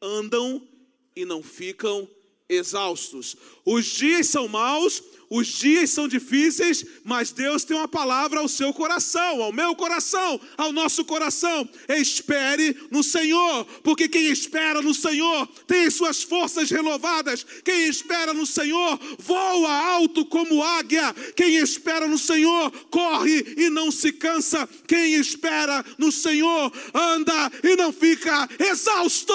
[0.00, 0.66] Andam
[1.14, 2.08] e não ficam
[2.48, 3.36] exaustos.
[3.64, 8.72] Os dias são maus, os dias são difíceis, mas Deus tem uma palavra ao seu
[8.74, 11.68] coração, ao meu coração, ao nosso coração.
[11.88, 17.46] Espere no Senhor, porque quem espera no Senhor tem suas forças renovadas.
[17.64, 21.14] Quem espera no Senhor voa alto como águia.
[21.36, 24.68] Quem espera no Senhor corre e não se cansa.
[24.88, 29.32] Quem espera no Senhor anda e não fica exausto.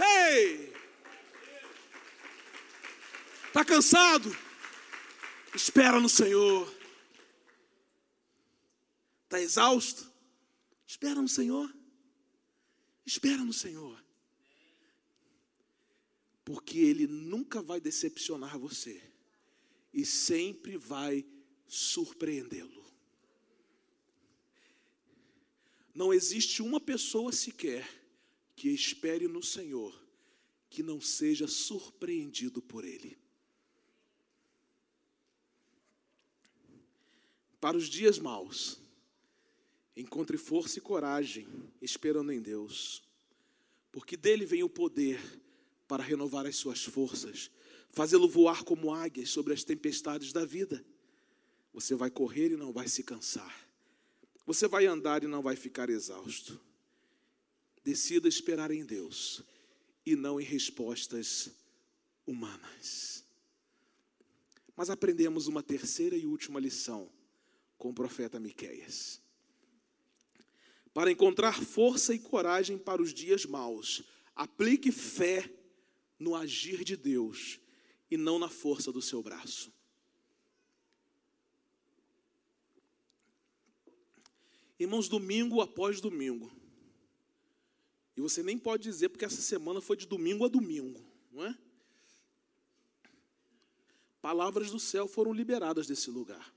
[0.00, 0.65] Ei!
[3.56, 4.36] Está cansado?
[5.54, 6.70] Espera no Senhor.
[9.24, 10.12] Está exausto?
[10.86, 11.74] Espera no Senhor.
[13.06, 13.98] Espera no Senhor.
[16.44, 19.02] Porque Ele nunca vai decepcionar você
[19.90, 21.24] e sempre vai
[21.66, 22.84] surpreendê-lo.
[25.94, 27.88] Não existe uma pessoa sequer
[28.54, 29.98] que espere no Senhor
[30.68, 33.24] que não seja surpreendido por Ele.
[37.60, 38.78] Para os dias maus,
[39.96, 41.46] encontre força e coragem,
[41.80, 43.02] esperando em Deus,
[43.90, 45.20] porque dele vem o poder
[45.88, 47.50] para renovar as suas forças,
[47.90, 50.84] fazê-lo voar como águias sobre as tempestades da vida.
[51.72, 53.66] Você vai correr e não vai se cansar,
[54.44, 56.60] você vai andar e não vai ficar exausto.
[57.82, 59.42] Decida esperar em Deus
[60.04, 61.50] e não em respostas
[62.26, 63.24] humanas.
[64.76, 67.08] Mas aprendemos uma terceira e última lição
[67.78, 69.20] com o profeta Miqueias.
[70.92, 74.02] Para encontrar força e coragem para os dias maus,
[74.34, 75.50] aplique fé
[76.18, 77.60] no agir de Deus
[78.10, 79.72] e não na força do seu braço.
[84.78, 86.50] Irmãos, domingo após domingo.
[88.16, 91.58] E você nem pode dizer porque essa semana foi de domingo a domingo, não é?
[94.22, 96.55] Palavras do céu foram liberadas desse lugar.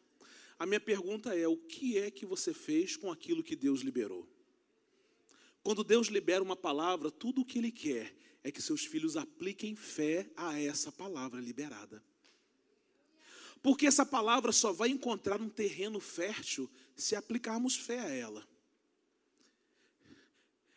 [0.59, 4.27] A minha pergunta é: o que é que você fez com aquilo que Deus liberou?
[5.63, 9.75] Quando Deus libera uma palavra, tudo o que Ele quer é que seus filhos apliquem
[9.75, 12.03] fé a essa palavra liberada.
[13.61, 18.47] Porque essa palavra só vai encontrar um terreno fértil se aplicarmos fé a ela.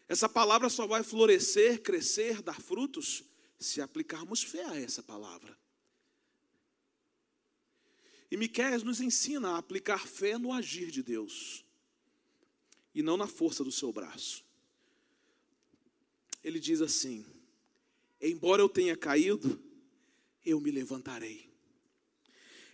[0.09, 3.24] Essa palavra só vai florescer, crescer, dar frutos
[3.59, 5.57] se aplicarmos fé a essa palavra.
[8.33, 11.62] E Miqueias nos ensina a aplicar fé no agir de Deus
[12.95, 14.43] e não na força do seu braço.
[16.43, 17.26] Ele diz assim:
[18.18, 19.62] Embora eu tenha caído,
[20.47, 21.47] eu me levantarei.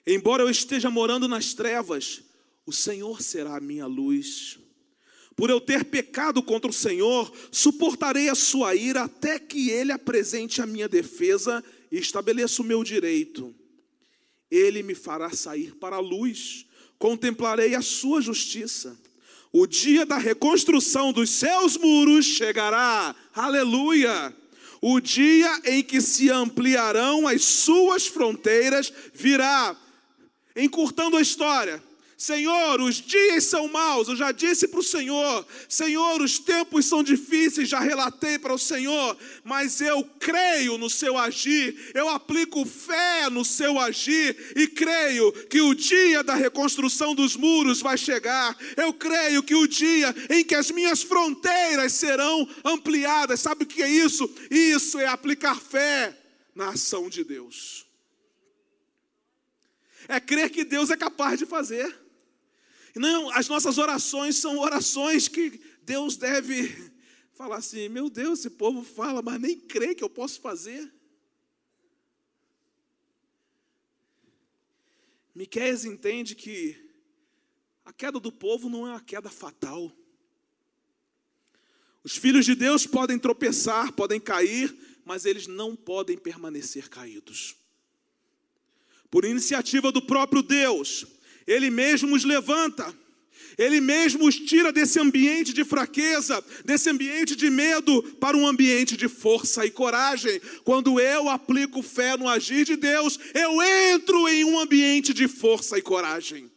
[0.06, 2.22] Embora eu esteja morando nas trevas,
[2.64, 4.60] o Senhor será a minha luz.
[5.34, 10.62] Por eu ter pecado contra o Senhor, suportarei a sua ira até que ele apresente
[10.62, 13.52] a minha defesa e estabeleça o meu direito.
[14.50, 16.66] Ele me fará sair para a luz,
[16.98, 18.98] contemplarei a sua justiça.
[19.52, 24.34] O dia da reconstrução dos seus muros chegará, aleluia.
[24.80, 29.76] O dia em que se ampliarão as suas fronteiras virá.
[30.54, 31.82] Encurtando a história,
[32.18, 35.46] Senhor, os dias são maus, eu já disse para o Senhor.
[35.68, 41.16] Senhor, os tempos são difíceis, já relatei para o Senhor, mas eu creio no seu
[41.16, 47.36] agir, eu aplico fé no seu agir e creio que o dia da reconstrução dos
[47.36, 48.58] muros vai chegar.
[48.76, 53.80] Eu creio que o dia em que as minhas fronteiras serão ampliadas, sabe o que
[53.80, 54.28] é isso?
[54.50, 56.18] Isso é aplicar fé
[56.52, 57.86] na ação de Deus.
[60.08, 62.07] É crer que Deus é capaz de fazer.
[62.94, 66.92] Não, as nossas orações são orações que Deus deve
[67.32, 70.92] falar assim: meu Deus, esse povo fala, mas nem crê que eu posso fazer.
[75.34, 76.76] Miqueias entende que
[77.84, 79.92] a queda do povo não é uma queda fatal.
[82.02, 84.74] Os filhos de Deus podem tropeçar, podem cair,
[85.04, 87.54] mas eles não podem permanecer caídos.
[89.10, 91.06] Por iniciativa do próprio Deus,
[91.48, 92.94] ele mesmo os levanta.
[93.56, 98.96] Ele mesmo os tira desse ambiente de fraqueza, desse ambiente de medo, para um ambiente
[98.96, 100.40] de força e coragem.
[100.62, 105.76] Quando eu aplico fé no agir de Deus, eu entro em um ambiente de força
[105.76, 106.48] e coragem.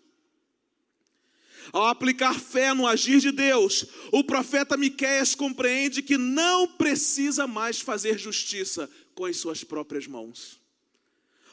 [1.74, 7.80] Ao aplicar fé no agir de Deus, o profeta Miqueias compreende que não precisa mais
[7.80, 10.60] fazer justiça com as suas próprias mãos.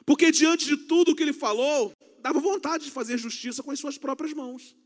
[0.04, 1.92] Porque diante de tudo que ele falou,
[2.28, 4.76] dava vontade de fazer justiça com as suas próprias mãos.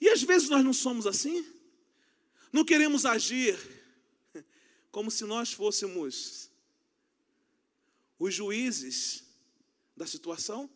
[0.00, 1.44] E às vezes nós não somos assim.
[2.52, 3.58] Não queremos agir
[4.92, 6.50] como se nós fôssemos
[8.16, 9.24] os juízes
[9.96, 10.70] da situação.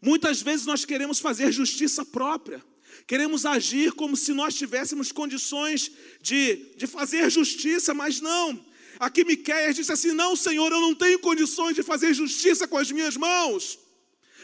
[0.00, 2.64] Muitas vezes nós queremos fazer justiça própria,
[3.06, 8.64] queremos agir como se nós tivéssemos condições de, de fazer justiça, mas não.
[8.98, 12.90] Aqui Miqueias disse assim: Não, Senhor, eu não tenho condições de fazer justiça com as
[12.90, 13.78] minhas mãos,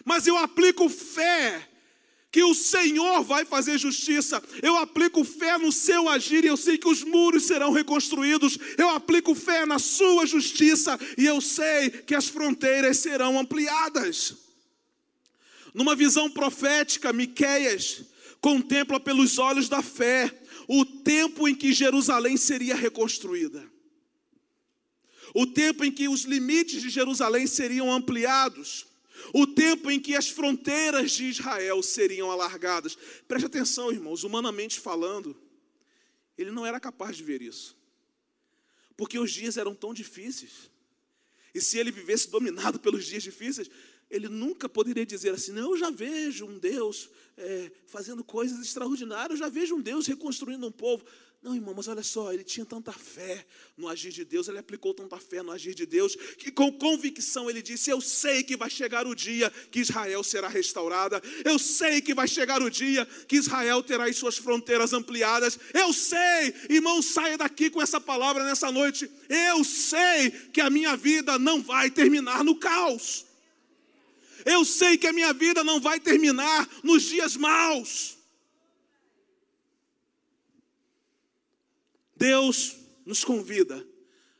[0.04, 1.68] mas eu aplico fé
[2.30, 4.42] que o Senhor vai fazer justiça.
[4.62, 8.58] Eu aplico fé no seu agir e eu sei que os muros serão reconstruídos.
[8.76, 14.34] Eu aplico fé na sua justiça e eu sei que as fronteiras serão ampliadas.
[15.72, 18.02] Numa visão profética, Miqueias
[18.40, 20.30] contempla pelos olhos da fé
[20.68, 23.64] o tempo em que Jerusalém seria reconstruída.
[25.34, 28.86] O tempo em que os limites de Jerusalém seriam ampliados
[29.32, 32.96] o tempo em que as fronteiras de Israel seriam alargadas.
[33.26, 35.36] Preste atenção, irmãos, humanamente falando,
[36.36, 37.76] ele não era capaz de ver isso,
[38.96, 40.70] porque os dias eram tão difíceis.
[41.54, 43.70] E se ele vivesse dominado pelos dias difíceis,
[44.10, 49.40] ele nunca poderia dizer assim: não, eu já vejo um Deus é, fazendo coisas extraordinárias,
[49.40, 51.04] eu já vejo um Deus reconstruindo um povo.
[51.42, 54.92] Não, irmão, mas olha só, ele tinha tanta fé no agir de Deus, ele aplicou
[54.92, 58.68] tanta fé no agir de Deus, que com convicção ele disse: Eu sei que vai
[58.68, 63.36] chegar o dia que Israel será restaurada, eu sei que vai chegar o dia que
[63.36, 68.72] Israel terá as suas fronteiras ampliadas, eu sei, irmão, saia daqui com essa palavra nessa
[68.72, 73.24] noite, eu sei que a minha vida não vai terminar no caos,
[74.44, 78.15] eu sei que a minha vida não vai terminar nos dias maus.
[82.16, 83.86] Deus nos convida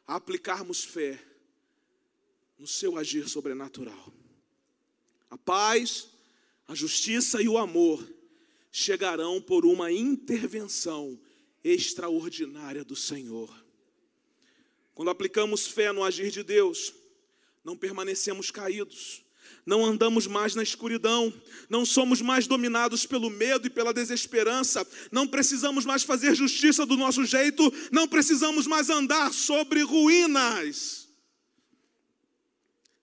[0.06, 1.22] a aplicarmos fé
[2.58, 4.12] no seu agir sobrenatural.
[5.28, 6.08] A paz,
[6.66, 8.06] a justiça e o amor
[8.72, 11.20] chegarão por uma intervenção
[11.62, 13.64] extraordinária do Senhor.
[14.94, 16.94] Quando aplicamos fé no agir de Deus,
[17.62, 19.25] não permanecemos caídos,
[19.66, 21.32] não andamos mais na escuridão,
[21.68, 26.96] não somos mais dominados pelo medo e pela desesperança, não precisamos mais fazer justiça do
[26.96, 31.08] nosso jeito, não precisamos mais andar sobre ruínas.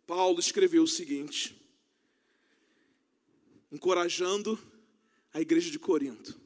[0.08, 1.56] Paulo escreveu o seguinte,
[3.70, 4.58] encorajando
[5.34, 6.40] a igreja de Corinto.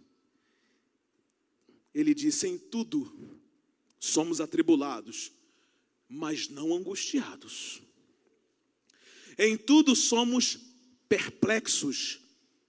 [1.94, 3.40] Ele disse: Em tudo
[4.00, 5.32] somos atribulados,
[6.08, 7.87] mas não angustiados
[9.38, 10.58] em tudo somos
[11.08, 12.20] perplexos,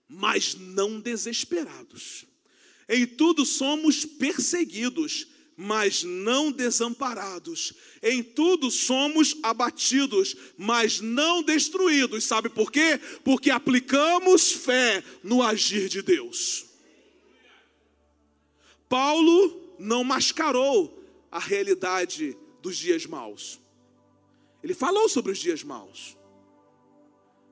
[0.09, 2.25] mas não desesperados.
[2.89, 7.73] Em tudo somos perseguidos, mas não desamparados.
[8.03, 12.25] Em tudo somos abatidos, mas não destruídos.
[12.25, 13.01] Sabe por quê?
[13.25, 16.67] Porque aplicamos fé no agir de Deus.
[18.89, 20.99] Paulo não mascarou
[21.31, 23.59] a realidade dos dias maus.
[24.63, 26.18] Ele falou sobre os dias maus.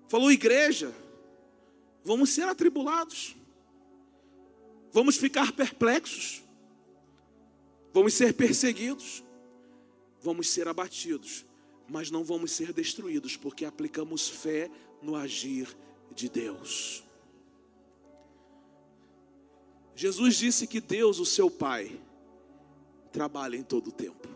[0.08, 0.94] Falou, igreja,
[2.04, 3.34] vamos ser atribulados,
[4.92, 6.42] vamos ficar perplexos,
[7.92, 9.24] vamos ser perseguidos,
[10.20, 11.44] vamos ser abatidos,
[11.88, 14.70] mas não vamos ser destruídos, porque aplicamos fé
[15.02, 15.76] no agir
[16.14, 17.02] de Deus.
[19.94, 21.98] Jesus disse que Deus, o seu Pai,
[23.10, 24.28] trabalha em todo o tempo.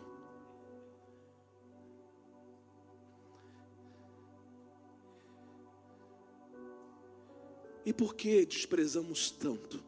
[7.85, 9.83] E por que desprezamos tanto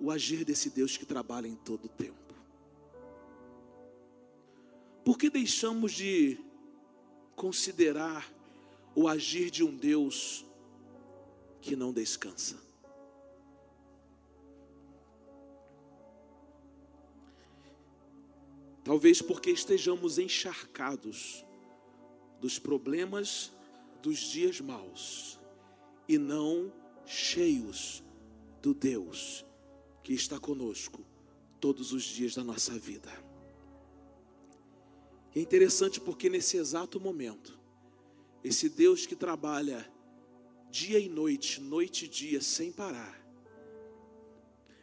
[0.00, 2.34] o agir desse Deus que trabalha em todo o tempo?
[5.04, 6.38] Por que deixamos de
[7.36, 8.32] considerar
[8.94, 10.44] o agir de um Deus
[11.60, 12.64] que não descansa?
[18.82, 21.44] Talvez porque estejamos encharcados
[22.40, 23.50] dos problemas
[24.04, 25.40] dos dias maus
[26.06, 26.70] e não
[27.06, 28.04] cheios
[28.60, 29.46] do Deus
[30.02, 31.02] que está conosco
[31.58, 33.10] todos os dias da nossa vida.
[35.34, 37.58] É interessante porque nesse exato momento,
[38.44, 39.90] esse Deus que trabalha
[40.70, 43.18] dia e noite, noite e dia, sem parar,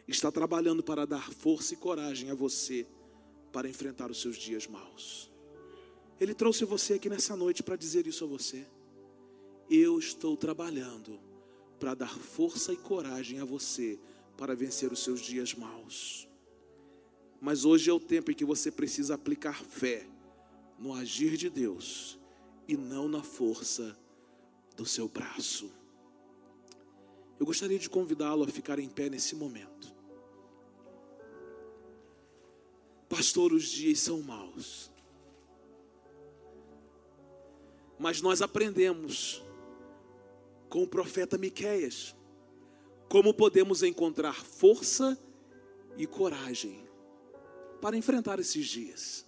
[0.08, 2.88] está trabalhando para dar força e coragem a você
[3.52, 5.32] para enfrentar os seus dias maus.
[6.20, 8.66] Ele trouxe você aqui nessa noite para dizer isso a você.
[9.74, 11.18] Eu estou trabalhando
[11.80, 13.98] para dar força e coragem a você
[14.36, 16.28] para vencer os seus dias maus.
[17.40, 20.06] Mas hoje é o tempo em que você precisa aplicar fé
[20.78, 22.20] no agir de Deus
[22.68, 23.98] e não na força
[24.76, 25.72] do seu braço.
[27.40, 29.96] Eu gostaria de convidá-lo a ficar em pé nesse momento.
[33.08, 34.92] Pastor, os dias são maus.
[37.98, 39.42] Mas nós aprendemos
[40.72, 42.16] com o profeta Miqueias
[43.10, 45.22] como podemos encontrar força
[45.98, 46.88] e coragem
[47.82, 49.26] para enfrentar esses dias.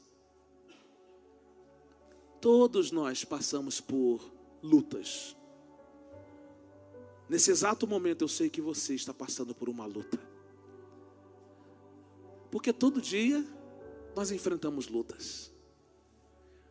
[2.40, 4.24] Todos nós passamos por
[4.62, 5.36] lutas.
[7.28, 10.20] Nesse exato momento eu sei que você está passando por uma luta.
[12.50, 13.46] Porque todo dia
[14.16, 15.52] nós enfrentamos lutas.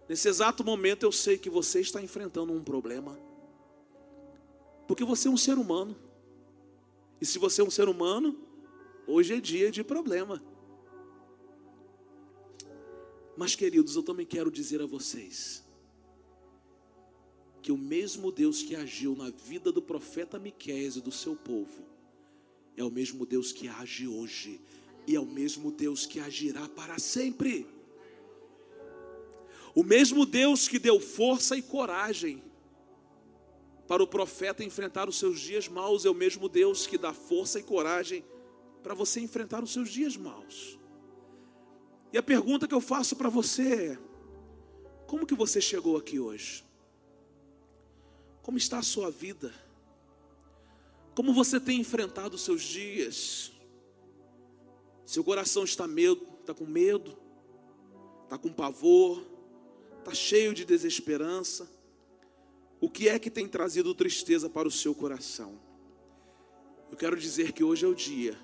[0.08, 3.18] Nesse exato momento eu sei que você está enfrentando um problema.
[4.92, 5.96] Porque você é um ser humano.
[7.18, 8.38] E se você é um ser humano,
[9.06, 10.44] hoje é dia de problema.
[13.34, 15.64] Mas, queridos, eu também quero dizer a vocês
[17.62, 21.82] que o mesmo Deus que agiu na vida do profeta Miqueias e do seu povo
[22.76, 24.60] é o mesmo Deus que age hoje
[25.06, 27.66] e é o mesmo Deus que agirá para sempre.
[29.74, 32.51] O mesmo Deus que deu força e coragem
[33.92, 37.58] para o profeta enfrentar os seus dias maus é o mesmo Deus que dá força
[37.58, 38.24] e coragem
[38.82, 40.78] para você enfrentar os seus dias maus.
[42.10, 43.98] E a pergunta que eu faço para você é:
[45.06, 46.64] como que você chegou aqui hoje?
[48.40, 49.52] Como está a sua vida?
[51.14, 53.52] Como você tem enfrentado os seus dias?
[55.04, 57.14] Seu coração está medo, está com medo,
[58.24, 59.22] está com pavor,
[59.98, 61.81] está cheio de desesperança.
[62.82, 65.56] O que é que tem trazido tristeza para o seu coração?
[66.90, 68.36] Eu quero dizer que hoje é o dia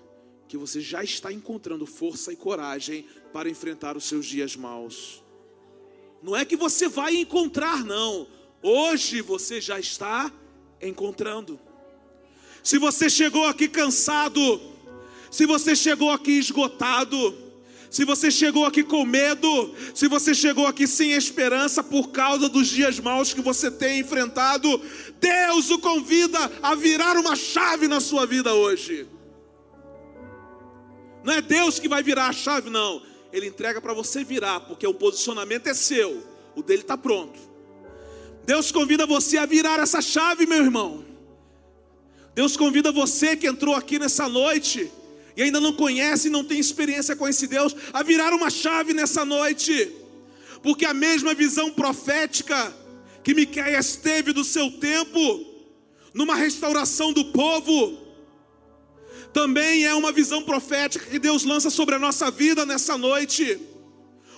[0.47, 5.25] que você já está encontrando força e coragem para enfrentar os seus dias maus.
[6.23, 8.29] Não é que você vai encontrar, não.
[8.63, 10.33] Hoje você já está
[10.81, 11.59] encontrando.
[12.63, 14.41] Se você chegou aqui cansado,
[15.33, 17.37] se você chegou aqui esgotado,
[17.91, 22.69] se você chegou aqui com medo, se você chegou aqui sem esperança por causa dos
[22.69, 24.81] dias maus que você tem enfrentado,
[25.19, 29.07] Deus o convida a virar uma chave na sua vida hoje.
[31.25, 33.03] Não é Deus que vai virar a chave, não.
[33.33, 36.23] Ele entrega para você virar, porque o posicionamento é seu,
[36.55, 37.39] o dele está pronto.
[38.45, 41.05] Deus convida você a virar essa chave, meu irmão.
[42.35, 44.91] Deus convida você que entrou aqui nessa noite
[45.39, 49.25] e ainda não conhece, não tem experiência com esse Deus, a virar uma chave nessa
[49.25, 49.95] noite,
[50.65, 52.75] porque a mesma visão profética
[53.23, 55.47] que Miqueias teve do seu tempo,
[56.13, 57.99] numa restauração do povo,
[59.33, 63.61] também é uma visão profética que Deus lança sobre a nossa vida nessa noite.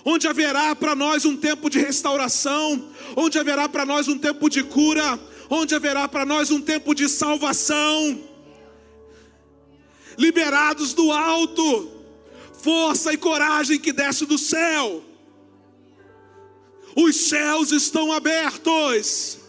[0.05, 4.63] Onde haverá para nós um tempo de restauração, onde haverá para nós um tempo de
[4.63, 8.30] cura, onde haverá para nós um tempo de salvação
[10.17, 11.91] liberados do alto,
[12.53, 15.03] força e coragem que desce do céu.
[16.95, 19.39] Os céus estão abertos.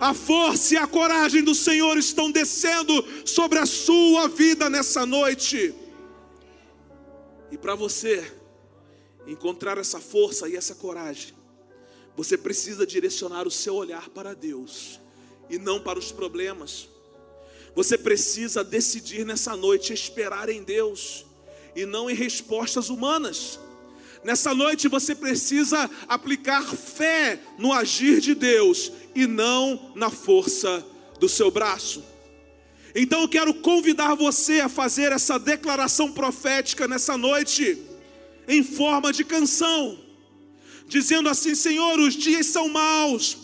[0.00, 5.74] A força e a coragem do Senhor estão descendo sobre a sua vida nessa noite.
[7.50, 8.32] E para você
[9.26, 11.34] encontrar essa força e essa coragem,
[12.16, 15.00] você precisa direcionar o seu olhar para Deus
[15.50, 16.88] e não para os problemas.
[17.78, 21.24] Você precisa decidir nessa noite esperar em Deus
[21.76, 23.56] e não em respostas humanas.
[24.24, 30.84] Nessa noite você precisa aplicar fé no agir de Deus e não na força
[31.20, 32.02] do seu braço.
[32.96, 37.80] Então eu quero convidar você a fazer essa declaração profética nessa noite,
[38.48, 39.96] em forma de canção,
[40.88, 43.38] dizendo assim: Senhor, os dias são maus,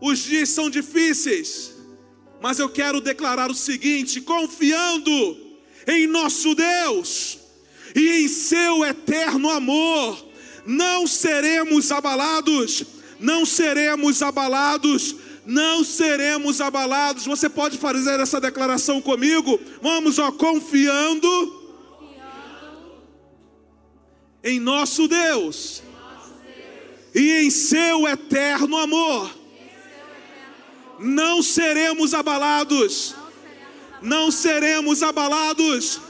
[0.00, 1.69] os dias são difíceis,
[2.40, 5.36] mas eu quero declarar o seguinte: confiando
[5.86, 7.38] em nosso Deus
[7.94, 10.26] e em seu eterno amor,
[10.66, 12.84] não seremos abalados,
[13.18, 17.26] não seremos abalados, não seremos abalados.
[17.26, 19.60] Você pode fazer essa declaração comigo?
[19.82, 21.58] Vamos, ó, confiando,
[24.42, 27.14] em nosso Deus, nosso Deus.
[27.14, 29.39] e em seu eterno amor
[31.00, 33.14] não seremos abalados.
[34.02, 36.00] Não seremos abalados.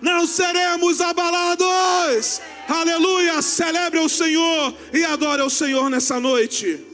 [0.00, 2.40] Não seremos abalados.
[2.68, 3.40] Aleluia!
[3.42, 6.87] Celebre o Senhor e adore o Senhor nessa noite.